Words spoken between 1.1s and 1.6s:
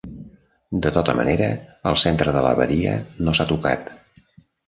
manera,